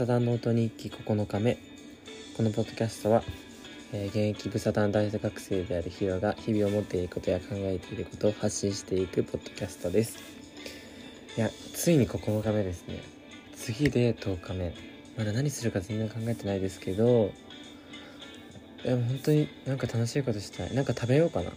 [0.00, 1.58] サダンノート日記9日目。
[2.34, 3.22] このポッドキャストは、
[3.92, 10.16] えー、現役ブサダン大学生であるヒロが日々思っていることや考えていることを発信していくポッドキャストです。
[11.36, 13.02] いやついに9日目ですね。
[13.56, 14.72] 次で10日目。
[15.18, 17.30] まだ何するか全然考えてないですけど
[18.82, 20.74] でも本当になんか楽しいことしたい。
[20.74, 21.52] なんか食べようかな。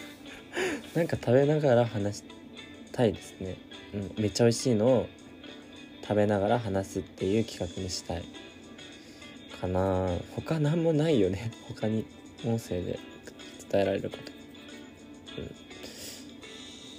[0.96, 2.24] なんか食べながら話し
[2.90, 3.58] たいですね、
[3.92, 5.08] うん、めっちゃ美味しいのを
[6.06, 8.24] 食べながら話すっていう企画にしたい
[9.58, 10.08] かな。
[10.36, 11.50] 他何もないよね。
[11.66, 12.04] 他に
[12.44, 12.98] 音声で
[13.70, 15.50] 伝えられること、うん、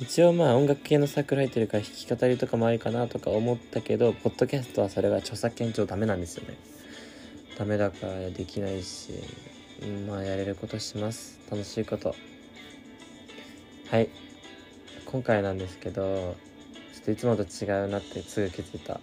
[0.01, 6.55] 一応まあ音楽系のサークル入ってるから弾き語りとかもありかなとか思ったけどポッドキャストはそれが著作権上ダメなんですよね。
[7.59, 9.11] ダメだからできないし、
[9.83, 11.37] うん、まあやれることします。
[11.51, 12.15] 楽しいこと。
[13.91, 14.09] はい。
[15.05, 16.35] 今回なんですけど
[16.95, 19.01] ちょっといつもと違うなってすぐ気づいた。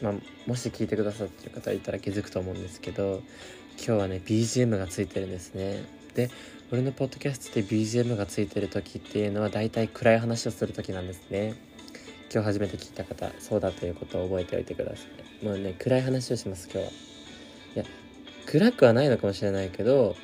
[0.00, 0.14] まあ、
[0.46, 3.20] もし聞いてくださってる方いたら気づくと思うんですけど
[3.76, 5.84] 今日はね BGM がついてるんですね。
[6.14, 6.30] で
[6.72, 11.54] 俺のポッドキャストで BGM がついてる時っていうのは大体暗い話をする時なんですね。
[12.32, 15.02] 今日初めて聞いた方そうだということを覚えておいてくださ
[15.42, 15.44] い。
[15.44, 16.92] もうね暗い話をします今日は。
[17.74, 17.84] いや
[18.46, 20.16] 暗くはないのかもしれないけど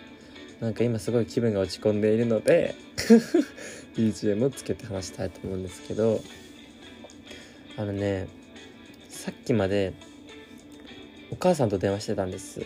[0.61, 2.75] なんか今すごい気分が落ち込んでいるので
[3.97, 6.21] BGM をつけて話したいと思うんですけど
[7.77, 8.29] あのね
[9.09, 9.95] さっきまで
[11.31, 12.61] お母さんと電話してたんです。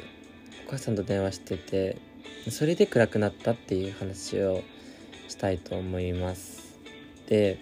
[0.67, 1.97] お母さんと電話してて
[2.51, 4.62] それで暗くなったっていう話を
[5.29, 6.77] したいと思います。
[7.27, 7.59] で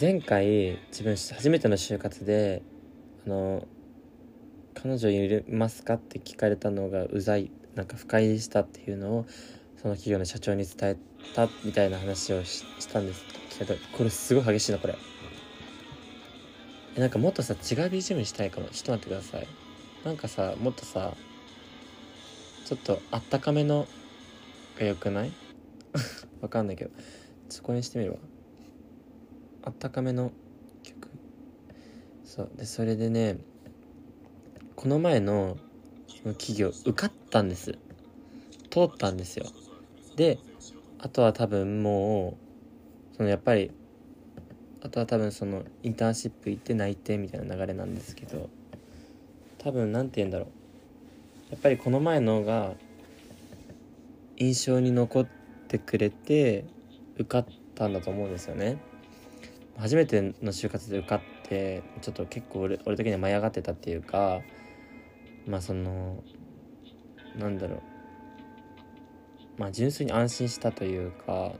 [0.00, 2.62] 前回自分初めての就活で
[3.26, 3.66] あの
[4.74, 9.26] 彼女いますかって聞かれたのがうざいなんか不快でしたっていうのを
[9.80, 10.96] その企業の社長に伝え
[11.34, 13.24] たみたいな話をしたんです
[13.58, 14.96] けどこれすごい激しいなこれ。
[16.96, 17.58] えなんかもっとさ違う
[17.90, 18.68] BGM にしたいかも。
[18.68, 19.46] ちょっと待ってください。
[20.04, 21.14] なんかさもっとさ
[22.64, 23.86] ちょっとあったかめの
[24.78, 25.32] がよくない？
[26.40, 26.90] わかんないけど。
[27.48, 28.18] そこにしてみるわ。
[29.64, 30.32] あったかめの
[30.82, 31.08] 曲。
[32.24, 32.50] そう。
[32.56, 33.38] でそれでね
[34.76, 35.56] この前の
[36.38, 37.78] 企業受かったんです。
[38.70, 39.46] 通ったんですよ。
[40.16, 40.38] で
[40.98, 42.38] あとは多分も
[43.12, 43.70] うそのやっぱり
[44.84, 48.50] あとは多分そのインターンシップ行って内定みたいな流れなんですけど
[49.58, 50.48] 多分何て言うんだろう。
[51.52, 52.72] やっぱりこの前のが
[54.38, 55.26] 印象に残っ
[55.68, 56.64] てくれて
[57.16, 58.78] 受かったんだと思うんですよね。
[59.76, 64.40] 初めての就活で受かってちょっと結構俺俺的には舞い上がってたっていうか
[65.46, 66.24] まあその
[67.38, 67.80] なんだろう。
[69.58, 71.52] まあ純粋に安心したというか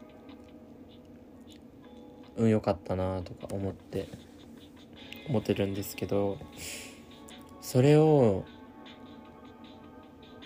[2.36, 4.08] うん良かったなとか思って
[5.28, 6.38] 思ってるんですけど
[7.60, 8.44] それを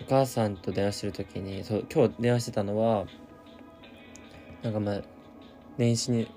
[0.00, 3.06] お母さんと電話してる時にそう今日電話してたのは
[4.62, 5.02] なんかまあ
[5.78, 6.30] 年始に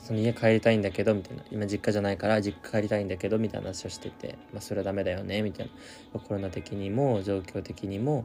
[0.00, 5.70] その家帰りたいんだけどみたいな今実家じゃないから実家帰りたいんだけどみたいな話をしてて、まあ、それはダメだよねみたい
[6.12, 8.24] なコロナ的にも状況的にも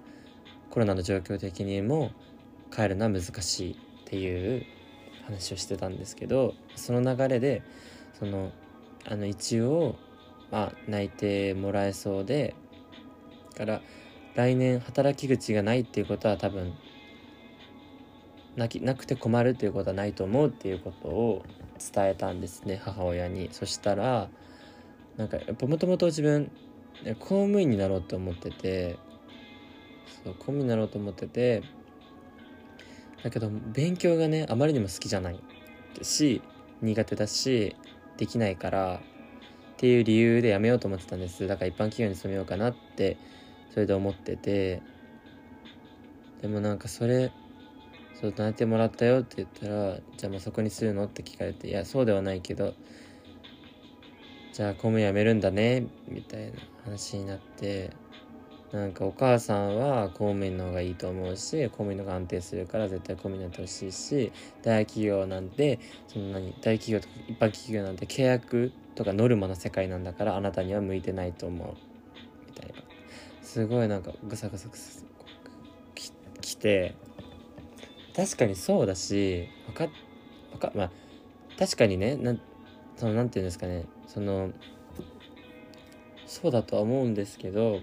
[0.72, 2.12] コロナの状況的にも
[2.72, 4.66] 帰るのは難しいっていう
[5.28, 7.62] 話をしてたんですけどその流れで
[8.18, 8.52] その
[9.06, 9.96] あの一応、
[10.52, 12.56] まあ、内定もらえそうで
[13.56, 13.82] から
[14.36, 16.74] 来年働き口がないっていうことは多分
[18.56, 21.46] なきなくて困るっていうことはないと思うっていうことを
[21.94, 23.50] 伝えたんですね母親に。
[23.52, 24.30] そしたら
[25.16, 26.52] なんかやっぱもともと自分
[27.20, 28.98] 公務員になろうと思ってて
[30.24, 31.64] そう公務員になろうと思ってて
[33.28, 35.40] だけど勉強がねあまりにも好きじゃない
[36.02, 36.42] し
[36.82, 37.76] 苦手だし
[38.16, 39.00] できないからっ
[39.76, 41.46] ていう理由でやめようと思ってたんです。
[41.48, 43.18] だから一般企業に勤めようかなって
[43.70, 44.82] それで思ってて。
[46.42, 47.32] でもなんかそれ
[48.14, 52.76] そうなってもらったよって言ったらじゃあもうそこにするのって聞かれていやそうではないけど
[54.54, 57.90] じゃあ公務員辞めるんだねみたいな話になって。
[58.72, 71.76] なんかお母さんは公務員の方がいいと思うし公務員の方が安定するから絶対公務員になってほしいし大企業なんてそんなに大企業とか一般企業なんて契約とかノルマの世界なんだからあなたには向いてないと思う。
[72.48, 72.84] みたいな。
[73.44, 75.04] すごいなんかぐさぐさぐさ
[75.94, 76.12] き
[76.42, 76.96] きて。
[78.16, 79.84] 確かにそうだしわか
[80.52, 80.92] わかまあ
[81.60, 82.36] 確かにねな
[82.96, 83.86] そのなんていうんですかね。
[84.08, 84.50] その
[86.26, 87.80] そうだとは思うんですけど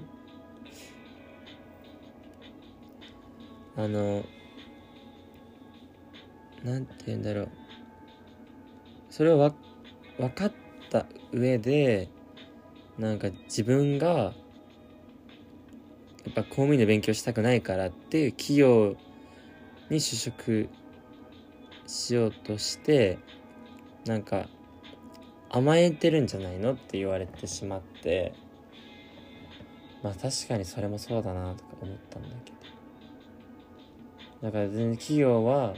[3.77, 4.25] あの
[6.63, 7.49] なんて言うんだろう。
[9.11, 9.55] それをわ
[10.19, 10.53] 分かっ
[10.91, 12.09] た上で
[12.99, 14.33] なんか自分がや
[16.31, 18.97] っぱ公務員で勉強したくないからっていう企業
[19.91, 20.69] に就職
[21.87, 23.19] しようとして
[24.07, 24.49] なんか
[25.51, 28.35] 甘えてるんじゃないのって言われてしまって
[30.03, 32.64] まあ確かにそれもそうだなとか思ったんだけど。
[34.43, 35.75] だから全然企業は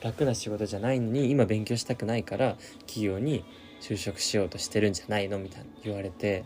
[0.00, 3.44] 楽な仕事じゃないのに今勉強したくないから企業に
[3.80, 6.44] 就職しようとしてるんじゃないのみたいな言われて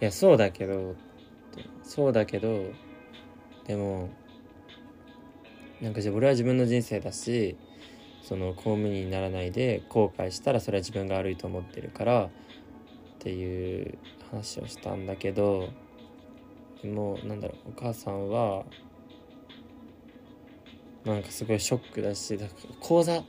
[0.00, 0.96] いやそうだけど
[1.82, 2.64] そうだけど
[3.66, 4.10] でも
[5.80, 7.56] なんかじゃ俺は自分の人生だし
[8.22, 12.28] その公務員にならないで後悔したらそれは自分が悪いと思ってるからっ
[13.20, 13.98] ていう
[14.30, 15.68] 話をしたんだけど
[16.82, 18.64] でもなんだろうお母さんは
[21.06, 23.22] なんかすごいショックだしだから講座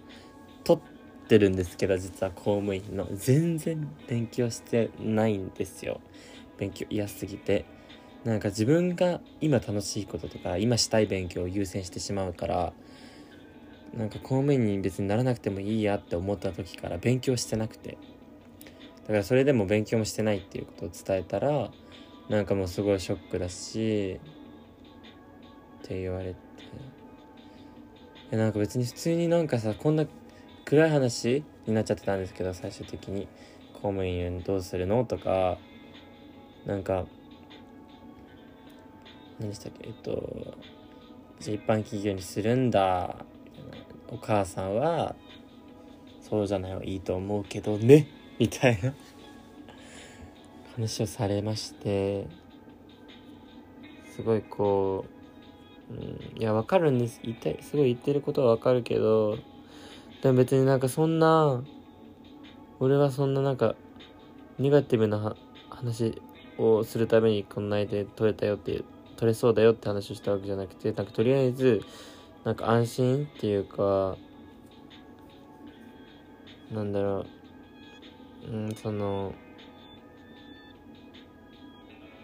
[0.63, 6.01] 取ってるんですけど実は公務員の全然勉強してないんですよ。
[6.57, 7.65] 勉強嫌すぎて
[8.25, 12.74] なんか自分が今楽しいこととか今したい勉強を優先してしまうから
[13.94, 18.00] なんか公務員に別にならなくてもいいやって思った時から勉強してなくて。
[19.03, 21.71] だからそれでも勉強もしてないっていうことを伝えたら
[22.27, 24.19] なんかもうすごいショックだし
[25.83, 26.47] って言われて。
[28.31, 30.06] なんか別に普通になんかさこんな
[30.65, 33.27] 暗い話になっちゃってたんですけど最終的に。
[33.74, 35.59] 公務員どうするのとか。
[36.65, 37.06] なんか
[39.39, 39.88] 何でしたっけ？
[39.88, 40.56] えっと
[41.39, 43.15] じゃ一般企業にするんだ。
[44.09, 45.15] お母さんは
[46.21, 48.07] そうじゃないはいいと思うけどね。
[48.39, 48.95] みたいな。
[50.75, 52.25] 話をされまして。
[54.15, 55.17] すごいこう、
[55.89, 57.22] うん、いやわかるんです。
[57.24, 59.38] 言ってすごい言ってることはわかるけど
[60.22, 61.63] でも別になんかそんな
[62.80, 63.75] 俺はそんななんか
[64.60, 65.36] ネガティブな
[65.69, 66.22] 話
[66.57, 68.84] をするためにこんなで取れたよって
[69.16, 71.81] 取れそうだよって話をしたわけじゃなくてなんかとりあえず
[72.44, 74.18] なんか安心っていうか
[76.72, 78.51] なんだろう。
[78.51, 79.34] うんその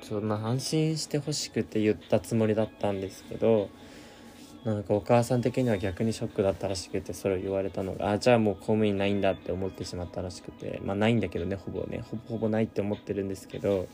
[0.04, 3.70] そんな安心してほしくて言ったつもりだったんですけど
[4.66, 12.04] なんかお母さん的には逆にショックだったらしくてそれを言われたのがあじゃあもう公務員ないんだって思ってしまったらしくてまあないんだけどねほぼね。
[12.10, 13.88] ほぼほぼないって思ってるんですけど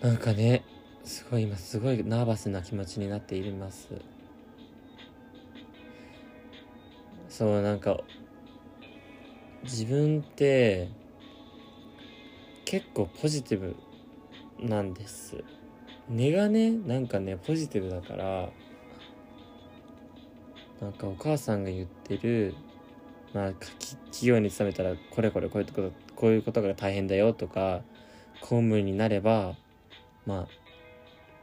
[0.00, 0.64] なんかね
[1.04, 3.88] すごい今すごいナーバスな気持ちになっています。
[7.28, 8.00] そうなんか
[9.64, 10.88] 自分って
[12.64, 13.76] 結構ポジティブ
[14.60, 15.44] なんです。
[16.08, 18.48] 根がねなんかねポジティブだから
[20.80, 22.54] なんかお母さんが言ってる
[23.34, 27.82] まあ企業に勤めたらこれこれこういうことこういうことが大変だよとか
[28.40, 29.54] 公務員になれば
[30.26, 30.48] まあ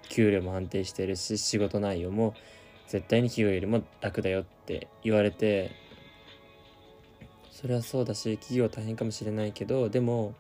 [0.10, 2.34] 給料も安定してるし仕事内容も
[2.88, 5.72] 絶対に企業よりも楽だよって言われて
[7.52, 10.34] それはそうだし企業大変かもしれないけどでも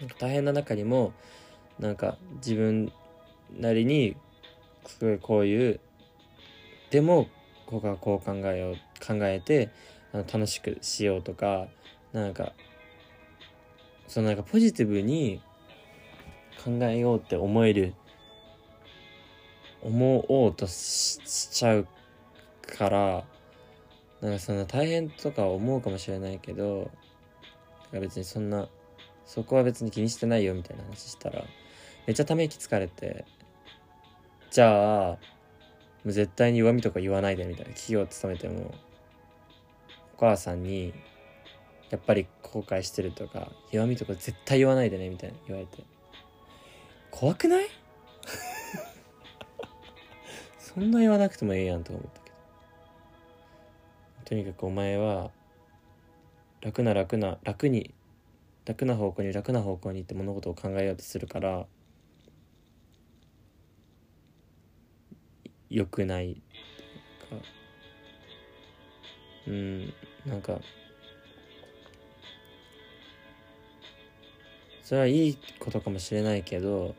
[0.00, 1.12] なんか大変な中にも
[1.78, 2.92] なんか自分
[3.58, 4.16] なりに
[4.86, 5.80] すごいこういう
[6.90, 7.28] でも
[7.66, 9.70] ここはこう考えよう考えて
[10.12, 11.66] あの楽しくしようとか
[12.12, 12.52] なんか
[14.06, 15.40] そのなんかポジティブに
[16.64, 17.94] 考えようって思える
[19.82, 21.18] 思おうとし
[21.50, 21.86] ちゃう
[22.66, 23.24] から
[24.20, 26.90] なんかそんな大変とか思うかもしれないけど
[27.92, 28.68] 別にそんな
[29.24, 31.44] そこは別に気にしてないよみたいな話したら
[32.08, 33.26] めっちゃため息つかれて
[34.50, 35.18] じゃあも
[36.06, 38.74] う絶対に弱みとか言わないでみたいな企業勤めても
[40.16, 40.94] お母さんに
[41.90, 45.84] やっぱり後悔してるとか弱みとか絶対言わないでねみたいな言われて。
[47.10, 47.68] 怖くない？
[50.58, 52.36] そんな言わなくてもええやんとか思ったけど。
[54.24, 55.30] とにかくお前は
[56.62, 57.92] 楽な楽な楽に
[58.64, 61.66] 楽な方向に楽な方向にって物事を考えようとするから
[65.70, 66.34] 良くない
[67.30, 67.36] か。
[69.46, 69.94] うん
[70.26, 70.60] なんか。
[74.82, 76.94] それはいいことかもしれないけど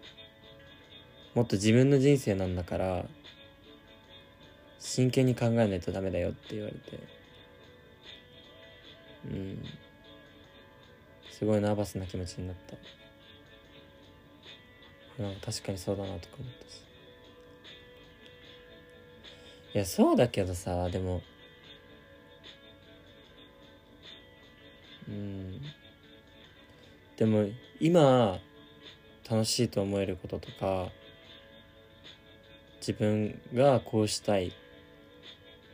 [1.33, 3.05] もっと自分の人生なんだから
[4.77, 6.99] 真剣に考えないとダメだよって言われて。
[9.25, 9.63] うん。
[11.31, 12.55] すごいナーバスな気持ちになっ
[15.17, 15.23] た。
[15.23, 16.88] なんか確かにそうだなとか思ったし。
[19.73, 21.21] いやそうだけどさでも。
[25.07, 25.61] うん。
[27.17, 27.47] でも
[27.79, 28.39] 今
[29.29, 30.89] 楽しいと思えることとか
[32.77, 34.51] 自分がこうしたいっ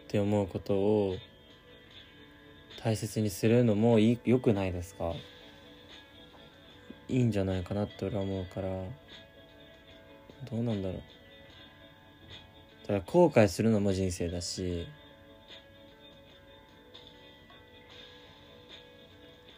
[0.07, 1.17] て思うことを
[2.83, 5.13] 大切にするのもいいよくないですか？
[7.07, 8.67] いいんじゃないかなって俺は思うから。
[10.51, 11.01] どうなんだろう。
[12.87, 14.87] だから後悔するのも人生だし。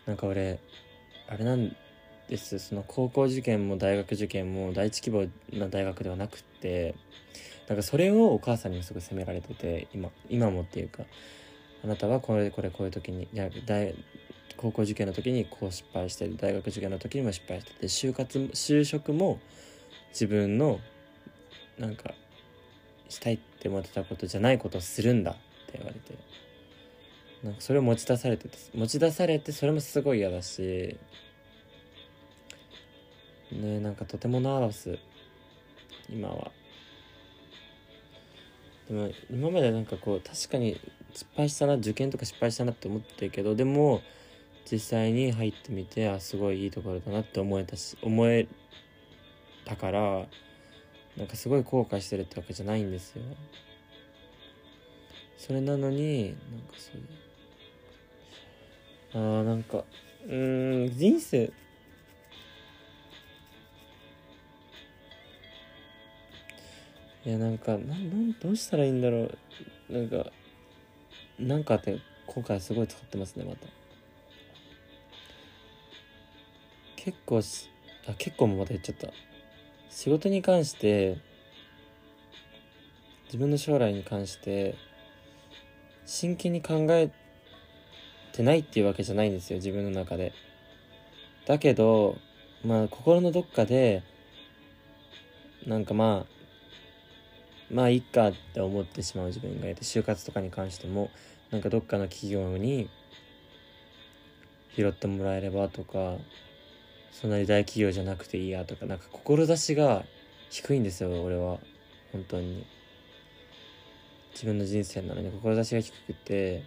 [0.05, 0.59] なんか俺
[1.27, 1.75] あれなん
[2.29, 2.59] です。
[2.59, 6.95] その高校受験も大学受験も第一希望な大学ではなくって
[7.67, 11.03] なんかそれをお母さんにすごい責められてて今今もっていうか。
[11.83, 13.93] あなたはこれこれこういう時にいや大
[14.55, 19.39] 高校受験の時にこう失敗して大学受験の時にも失敗してて就活就職も
[20.09, 20.79] 自分の
[21.77, 22.13] なんか
[23.09, 25.33] したいって思ってたことじゃないことをするんだっ
[25.71, 26.17] て言われて。
[27.43, 30.97] なんかそれを持ち出されて持ち出されてそれもすごい嫌だし。
[33.51, 34.97] ねなんかとてもナーバス。
[36.09, 36.51] 今は。
[38.89, 40.79] でも今までなんかこう確かに
[41.13, 44.01] 失敗したな受験とか失敗したなって思ってるけどでも
[44.69, 48.47] 実際に入ってみてあすごいいいところだなって思えたし思え
[49.65, 50.25] たから
[51.17, 53.23] なんかすごい後悔してるってわけじゃないんですよ。
[55.37, 57.07] それなのになんかそういう
[59.13, 59.83] あーなんか
[60.27, 61.51] うーん人生
[67.25, 69.37] いやなんかなんなんどうしたらいいんだろう。
[69.89, 70.31] なんか
[71.39, 73.67] なんかって今回すごい使ってますねまた。
[76.95, 77.69] 結構し
[78.07, 79.07] あ結構もまた言っちゃった。
[79.97, 81.17] 仕事に関して
[83.25, 84.75] 自分の将来に関して
[86.05, 87.11] 真剣に考え
[88.31, 90.33] てないっていうわけじゃないんですよ自分の中で。
[91.47, 92.15] だけど
[92.63, 94.03] まあ心のどっかで
[95.65, 101.09] なんかまあまあいいかって思ってしまう自分がいて就活とかに関しても
[101.49, 102.87] なんかどっかの企業に
[104.75, 106.17] 拾ってもらえればとか
[107.11, 110.03] そんなに大企業じゃなくていいやとかなんか志が
[110.49, 111.59] 低いんですよ俺は。
[112.11, 112.65] 本当に。
[114.33, 116.63] 自分の人生なのに志が低くて。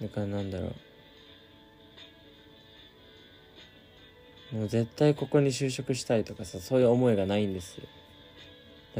[0.00, 0.72] だからなんだろ
[4.52, 4.56] う。
[4.56, 7.80] もう絶対ここに就職したいとかさそういう思いがないんです。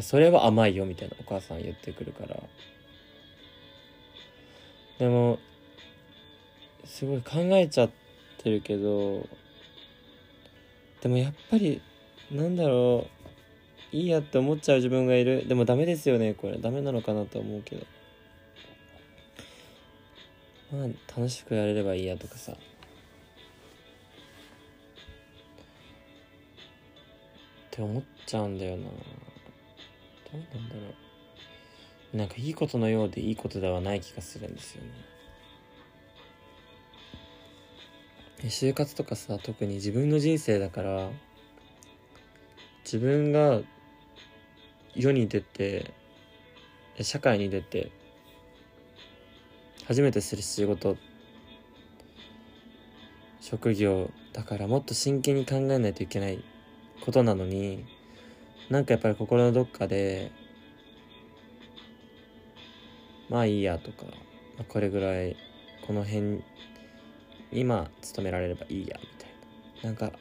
[0.00, 2.42] それは甘いよみたいなお母さん言ってくるから。
[4.98, 5.38] でも
[6.84, 8.01] すごい考えちゃって
[8.42, 9.26] てるけど
[11.00, 11.80] でもやっぱり
[12.30, 13.06] なんだろ
[13.92, 15.46] ういいやって思っちゃう自分がいる。
[15.46, 16.56] でもダメですよねこれ。
[16.56, 17.86] ダメなのかなと思うけど。
[20.72, 22.52] まあ楽しくやれればいいやとかさ。
[22.52, 22.56] っ
[27.70, 28.84] て思っちゃうんだよな。
[28.84, 28.90] ど
[30.32, 30.80] うなんだろ
[32.14, 32.16] う。
[32.16, 35.11] なんかいいことのようでいいことではない気がするんですよね。
[38.48, 41.10] 就活とかさ特に自分の人生だから
[42.84, 43.60] 自分が
[44.94, 45.92] 世に出て
[47.00, 47.90] 社会に出て
[49.86, 50.96] 初めてする仕事
[53.40, 56.42] 職業だからもっと真剣に考えないといけない
[57.04, 57.84] ことなのに
[58.70, 60.32] なんかやっぱり心のどっかで
[63.28, 64.04] まあいいやとか、
[64.56, 65.36] まあ、これぐらい
[65.86, 66.42] この辺
[67.52, 69.30] 今勤められればいいやみたい
[69.82, 69.90] な。
[69.90, 70.18] なんか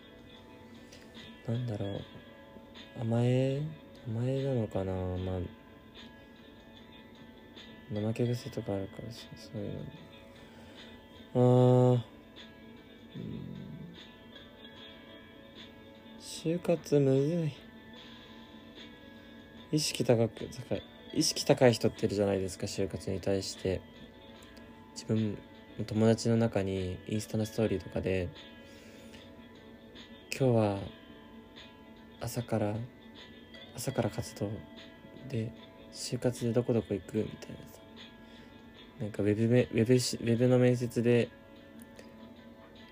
[1.48, 2.02] なんだろう。
[3.00, 3.62] 甘え
[4.08, 4.94] 甘えなのかな。
[4.94, 5.40] まあ
[7.94, 9.74] 怠け癖とかあるからさそういう
[11.36, 11.96] の。
[11.96, 12.12] あー
[16.20, 17.54] 就活むずい。
[19.72, 20.84] 意識高く高い。
[21.14, 23.82] 意識高い人っているじゃないですか就活に対して。
[24.94, 25.38] 自分
[25.86, 28.30] 友達の中にインスタのストーリーとかで
[30.38, 30.80] 今日は
[32.20, 32.76] 朝から
[33.76, 34.50] 朝から活動
[35.30, 35.52] で
[35.94, 37.18] 就活でどこどこ行く？
[37.18, 37.82] みたいなさ。
[39.00, 41.30] なんかウェブめウェブしウェブの面接で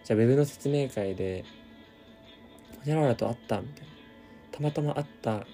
[0.03, 1.45] じゃあウェブの説明会で
[2.79, 3.89] 「ほにゃららと会った」みたいな
[4.51, 5.45] 「たまたま会った」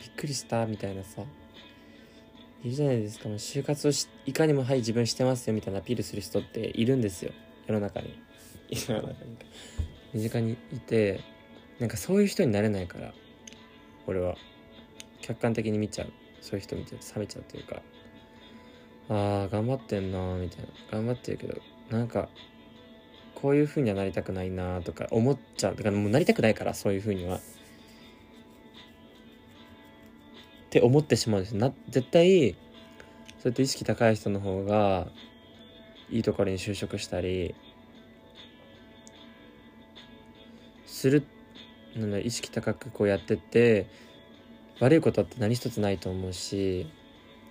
[0.00, 0.66] びっくりした？
[0.66, 1.22] みたいなさ。
[2.62, 3.28] いるじゃないですか。
[3.28, 7.32] もう就活をしいかにもはい自分してますよみたいなアピールする人っているんですよ。
[7.66, 8.18] 世の中に。
[8.70, 9.36] 世の中に。
[10.12, 11.20] 身近にいて
[11.78, 13.12] なんかそういう人になれないから。
[14.06, 14.36] 俺は。
[15.22, 16.12] 客観的に見ちゃう。
[16.40, 17.82] そういう人見て冷めちゃうというか。
[19.08, 20.66] ああ頑張ってんなみたいな。
[20.90, 22.28] 頑張ってるけどなんか
[23.34, 25.76] こういう風にはなりたくないなとか思っちゃう。
[25.76, 27.40] だからもうなりたくないからそういう風には
[30.70, 35.08] って思ってしまうんですな絶対そうやって意識高い人の方が
[36.10, 37.56] いいところに就職したり
[40.86, 41.24] する
[41.96, 43.88] なん意識高くこうやってって
[44.78, 46.86] 悪いことって何一つないと思うし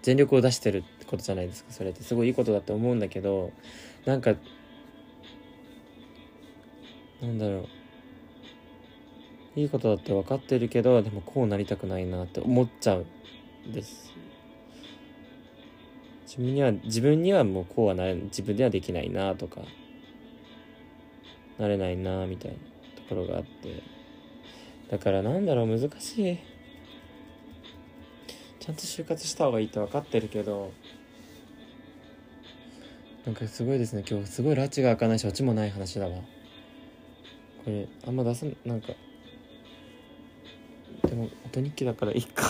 [0.01, 2.03] 全力を出してるってことじゃないですかそれって。
[2.03, 3.51] すごいいいことだって思うんだけど
[4.05, 4.33] なんか
[7.21, 7.78] なんだろう。
[9.55, 13.05] いいことだって分かってるけどでもこうなりたくないなって思っちゃう
[13.67, 14.13] んです。
[16.25, 19.61] 自分には自分にはもうこうはなれ自分ではできないなとか
[21.57, 22.61] なれないなみたいなと
[23.09, 23.81] ころがあって。
[24.89, 26.37] だからなんだろう難しい。
[28.59, 30.71] ちゃんと就活した方がいいって分かってるけど
[33.25, 34.27] なんかすごいですね今日。
[34.27, 36.17] すごい拉致が開かないしオチもない話だわ。
[37.65, 38.93] これあんま出さなんか
[41.51, 42.45] 音日記だからいいか。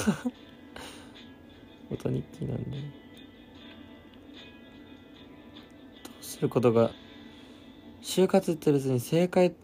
[1.90, 2.76] 音日記なんでど
[6.22, 6.92] うすることが
[8.02, 9.56] 就活って別に正解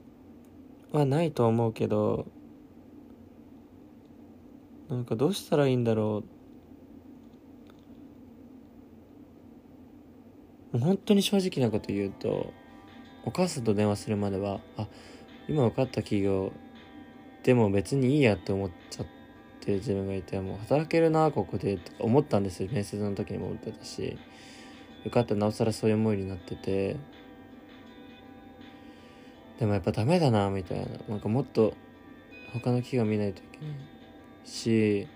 [0.91, 2.25] はないと思うけど
[4.89, 6.23] なんかどうしたらいいんだろ
[10.73, 10.77] う。
[10.77, 12.53] もう本当に正直なこと言うと
[13.23, 14.87] お母さんと電話するまではあ
[15.47, 16.51] 今受かった企業
[17.43, 19.05] でも別にいいやって思っちゃっ
[19.65, 24.17] てる自分がいてもう働けるなここでとか思ったんですよ面接の時にも思ってたし。
[25.01, 26.95] 受かったなおさらそういう思いになってて。
[29.59, 30.85] でもやっぱダメだなみたいな。
[31.07, 31.73] なんかもっと
[32.53, 35.07] 他の企業見ないといけないし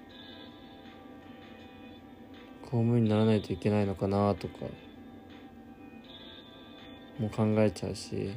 [2.64, 4.66] 公務員にならないといけないのかなとか。
[7.20, 8.32] もう考えちゃうし。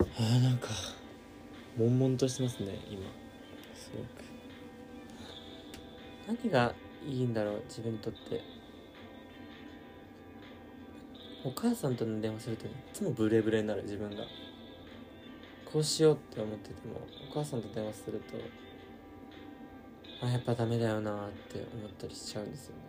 [0.00, 0.68] あーなんか
[1.76, 3.02] 悶々としてますね今。
[3.74, 4.29] すごく。
[6.30, 6.72] 何が
[7.04, 8.40] いいんだろう自分にとって。
[11.42, 14.24] お母さんとの電話するといつもブレブレになる自分が。
[15.64, 18.36] こうしようって思っててもお母さんと電話すると
[20.26, 22.82] あやっぱダメだよなって思ったりしちゃうんですよね。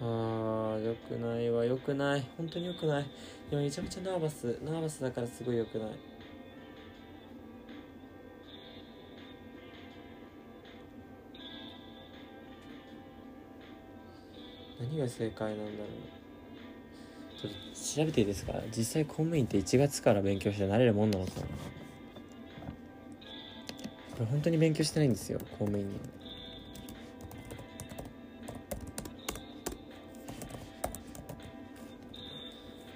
[0.00, 2.24] あーよくないわよくない。
[2.36, 3.06] 本当によくない。
[3.52, 6.15] 今めちゃめちゃナーバスナーバスだからすごいよくない。
[14.96, 15.88] が正解なんだろう。
[17.40, 17.58] ちょっと
[17.96, 18.54] 調べていいですか？
[18.76, 21.46] 実際公務員って1月から勉強してなれるもんなのかな？
[21.46, 21.50] こ
[24.20, 25.94] れ本当に勉強してないんですよ公務員に。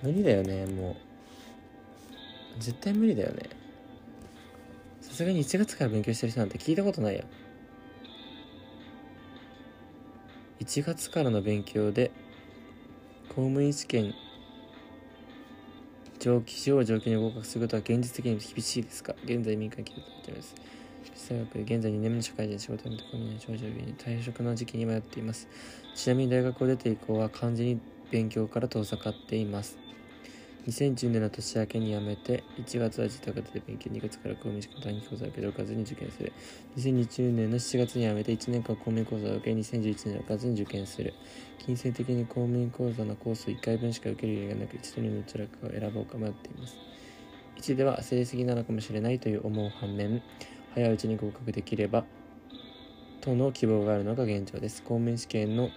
[0.03, 0.93] 無理だよねも
[2.59, 2.63] う。
[2.63, 3.51] 絶対無理だよね。
[5.03, 7.25] さすがに1月から勉強してる人なんて聞いたことないや。
[10.61, 12.11] 1月からの勉強で
[13.31, 14.15] 公務員試験
[16.19, 19.15] 上記上上級に合格することは現実的に厳しいですか？
[19.25, 20.55] 現在民間企業となっています。
[21.31, 25.49] 大学現在2年目の社会人仕事を辞めた公務員の長女に退職の時期に迷っています。
[25.95, 29.79] ちなみに大学を出て以降は完全に勉強から遠ざかっています。
[30.67, 36.33] 2010年の年明けに辞めて、1月は自宅で勉強、2月から公務員試験短期講座を受けておかずに受験する。
[36.77, 41.15] 2020年の7月に辞めて1年間公務員講座を受け、2011年の数に受験する。
[41.59, 46.77] 金銭的に公務員講座のコースを1回分しか受ける余裕がなく、一度にどちらかを選ぼうか迷っています。
[47.57, 50.23] 1では成績なのかもしれないという思う反面、
[50.75, 52.05] 早いうちに合格できれば、
[53.23, 54.83] との希望があるのが現状です。
[54.83, 55.71] 公務員試験の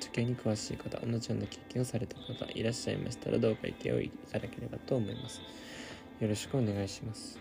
[0.00, 5.40] 受験に詳しい方、同じような経験をされた方いらっしゃいましたら、どうか意見をいただければと思います。
[6.20, 7.38] よろしくお願いします。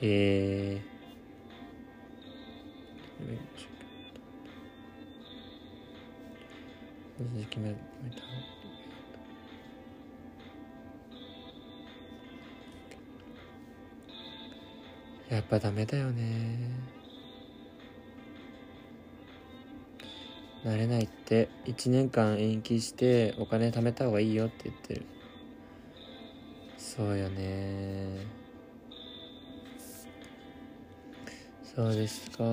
[0.00, 0.92] えー。
[15.32, 17.01] やっぱダメだよね
[20.62, 25.08] なれないって1年間延期してお金貯めた方がいいよって言ってる。
[26.76, 28.36] そうよね。
[31.62, 32.44] そうですか。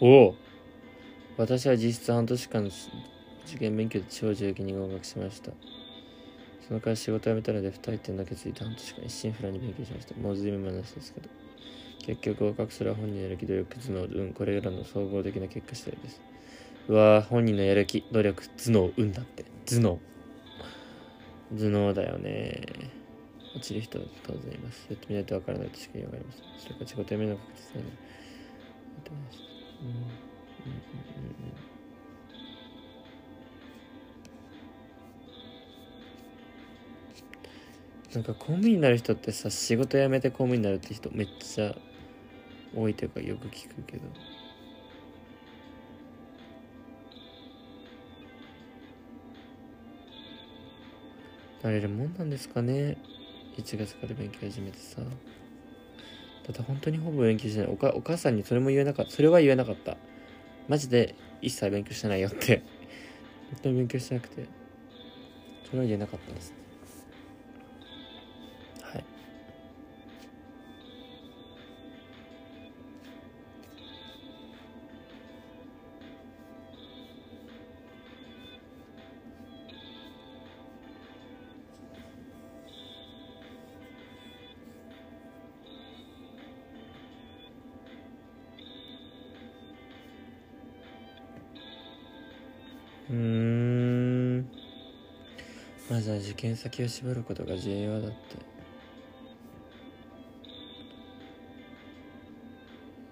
[0.00, 0.40] おお
[1.36, 2.70] 私は実質半年間の
[3.44, 5.52] 受験勉強で地方受験に合格しました。
[6.60, 10.14] そのから仕事辞めたので2点だけついて半年間一心不乱に勉強しました。
[10.14, 11.28] もうずいぶん話ですけど
[12.06, 16.20] 結局合格する本人のやる気努力頭脳運これらの総合的な結果次第です。
[16.88, 19.44] うわ本人のやる気努力頭脳運だって。
[19.66, 20.00] 頭脳。
[21.50, 22.62] 頭脳だよね。
[23.54, 24.86] 落ちる人は当然います。
[24.88, 26.42] やってみないとわからないとしか言いようがりません。
[26.56, 27.96] それから仕事辞めの確実なので
[29.80, 30.72] うんうん
[31.16, 31.64] うんうん。
[38.14, 41.74] なんか公務員になる人ってさ仕事辞めて公務員になるって人めっちゃ
[42.74, 44.02] 多いというかよく聞くけど。
[51.62, 52.96] なれるもんなんですかね。
[53.58, 55.02] 1月から勉強始めてさ。
[55.02, 55.06] だ
[56.52, 57.68] って本当にほぼ勉強してない。
[57.68, 59.12] おかお母さんにそれも言えなかった。
[59.12, 59.96] それは言えなかった。
[60.68, 62.62] マジで一切勉強してないよって。
[63.50, 64.46] 本当に勉強してなくて。
[65.66, 66.52] それは言えなかったです。
[66.52, 66.69] は
[96.40, 98.16] まずは受験先を絞ることが重要だって。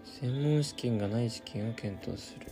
[0.05, 2.47] 専門試験がない試験を検討する。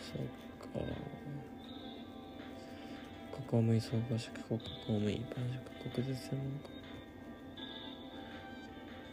[0.00, 0.78] そっか。
[3.32, 6.70] 国公務員総合職国家公務員一般職国税専門家。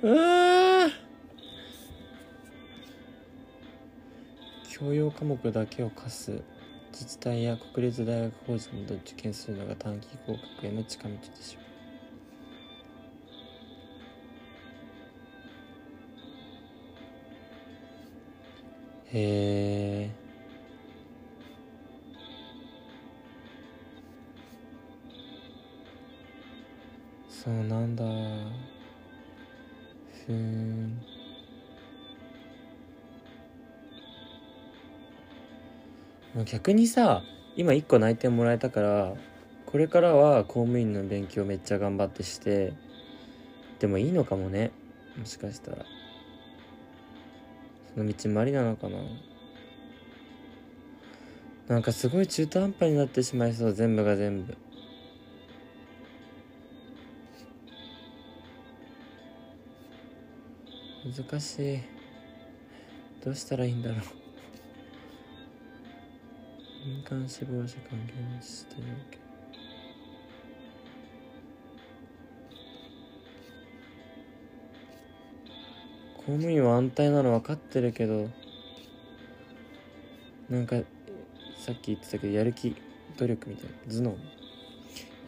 [0.03, 0.89] うわ
[4.69, 6.43] 教養科目だけを課す。
[6.99, 11.63] 自治体や国立大学法人など受験するのが短期合格への近道でしょう。
[19.05, 19.17] へ
[20.13, 20.19] え
[27.27, 28.03] そうなんだ。
[30.25, 31.06] ふーん。
[36.45, 37.23] 逆にさ
[37.55, 39.13] 今1個内定もらえたから
[39.65, 42.73] これからは公務員の勉強めっちゃ頑張ってして
[43.79, 44.71] でもいいのかもね。
[45.17, 45.85] もしかしたら。
[47.93, 48.97] その道もありなのかな。
[51.67, 54.57] なんかすごい中途半端になってしまいそう全部が全部。
[61.05, 61.79] 難しい。
[63.23, 64.26] どうしたらいいんだろう。
[66.97, 69.19] 民間志望者関係なししてるわけ
[76.17, 78.31] 公務員は安泰なの分かってるけど
[80.49, 80.77] なんか
[81.55, 82.75] さっき言ってたけどやる気
[83.15, 84.17] 努力みたいな頭脳。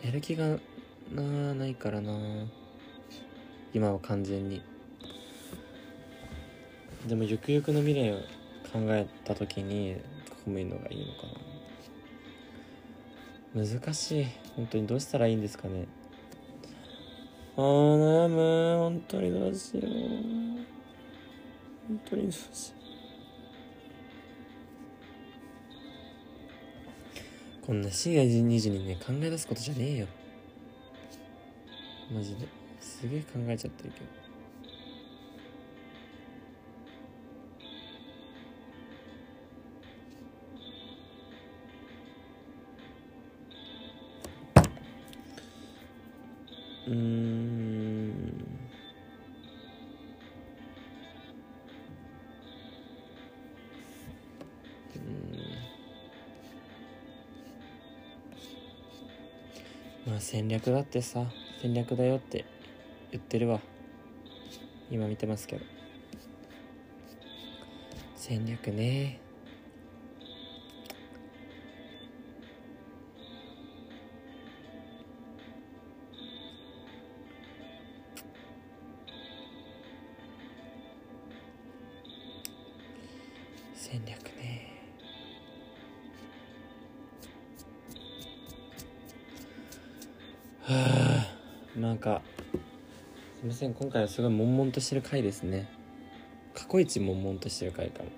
[0.04, 0.58] やる気が
[1.12, 2.12] なないからな
[3.74, 4.64] 今は完全に。
[7.08, 8.18] でもゆくゆくの未来を
[8.72, 9.96] 考えた時に
[10.30, 11.49] 公務員の方がいいのかな。
[13.56, 14.28] 難しい。
[14.56, 15.88] 本当にどうしたらいいんですかね。
[17.58, 18.78] あー悩む。
[18.78, 19.86] 本当にどうしよう。
[21.88, 22.76] 本当にどうしよ
[27.64, 27.66] う。
[27.66, 30.08] こんな深夜2時にね考え出すことじゃねえよ。
[32.14, 32.48] マジで。
[32.80, 34.29] すげえ考えちゃってるけど。
[60.32, 61.26] 戦略だってさ
[61.60, 62.46] 戦略だよって
[63.12, 63.60] 言ってるわ。
[64.92, 65.66] 今見てますけど。
[68.16, 69.20] 戦略ね。
[93.60, 93.74] せん。
[93.74, 95.68] 今回はすごい悶々としてる回ですね。
[96.54, 98.10] 過去一悶々としてる回かも。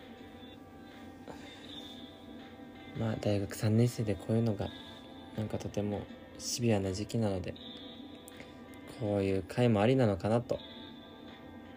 [3.00, 4.68] まあ大学3年生でこういうのが
[5.36, 6.02] なんかとても
[6.38, 7.56] シビアな時期なので
[9.00, 10.60] こういう回もありなのかなと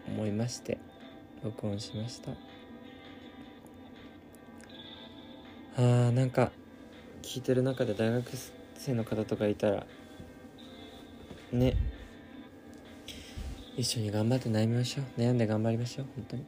[0.07, 0.77] 思いまして
[1.43, 2.33] 録音しました。
[5.77, 6.51] あーなんか
[7.23, 8.29] 聞いてる中で大学
[8.75, 9.87] 生の方とかいたら
[11.51, 11.94] ね
[13.77, 15.21] 一緒に頑張って悩みましょう。
[15.21, 16.05] 悩んで頑張りましょう。
[16.15, 16.45] 本当に。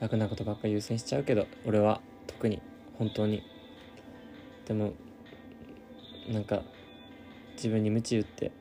[0.00, 2.62] 楽なことばっか優先しちゃうけど俺は特に
[2.98, 3.42] 本当に。
[4.66, 4.92] でも
[6.28, 6.62] なんか
[7.56, 8.52] 自分に鞭打って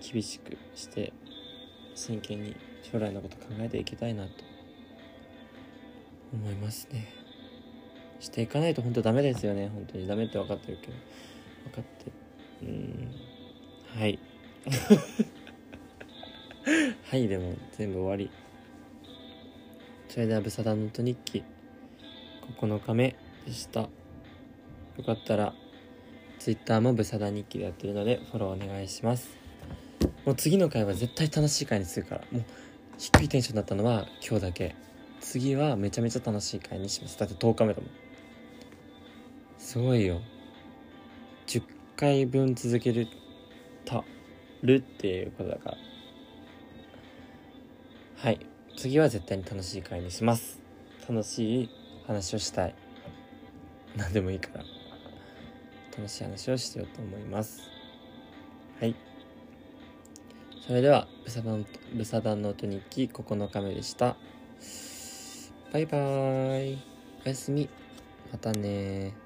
[0.00, 1.12] 厳しくして
[1.94, 4.30] 真剣に将来のこと考えていきたいなと。
[6.32, 7.06] 思いますね。
[8.20, 9.68] していかないと本当ダメですよね。
[9.68, 10.06] 本当に。
[10.06, 10.92] ダメって分かってるけど。
[11.64, 12.12] 分かって
[12.62, 13.25] うん。
[13.96, 14.18] はい。
[17.10, 18.30] はいでも全部終わり。
[20.08, 21.42] それではブサダノート日記。
[22.60, 23.80] 9日目でした。
[23.80, 23.88] よ
[25.06, 25.54] かったら
[26.38, 29.34] Twitter もブサダ日記でやってるのでフォローお願いします。
[30.26, 32.24] もう次の回は絶対楽しい回にするから。
[32.30, 32.44] もう
[32.98, 34.74] 低いテンションだったのは今日だけ。
[35.22, 37.18] 次はめちゃめちゃ楽しい回にします。
[37.18, 37.90] だって10日目だもん。
[39.56, 40.20] すごいよ。
[41.46, 41.62] 10
[41.96, 43.08] 回分続ける
[44.66, 45.76] るっていうことだから。
[48.16, 48.46] はい。
[48.76, 50.60] 次は絶対に楽しい回にします。
[51.08, 51.70] 楽しい
[52.06, 52.74] 話をしたい。
[53.96, 54.64] 何でもいいから。
[55.96, 57.62] 楽しい話をしようと思います。
[58.80, 58.94] はい。
[60.66, 64.16] それではブサダンブサダンノート日記9日目でした。
[65.72, 66.78] バイバーイ。
[67.24, 67.68] おやすみ。
[68.32, 69.25] またね